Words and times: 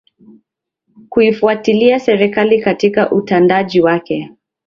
kuifuatilia 1.09 1.99
serikali 1.99 2.61
katika 2.61 3.11
utendaji 3.11 3.81
wake 3.81 4.29